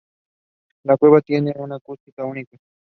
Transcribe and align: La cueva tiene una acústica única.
La 0.83 0.97
cueva 0.97 1.21
tiene 1.21 1.53
una 1.59 1.75
acústica 1.75 2.25
única. 2.25 2.57